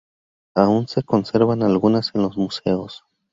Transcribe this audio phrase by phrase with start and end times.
[0.55, 3.03] Aún se conservan algunas en los museos.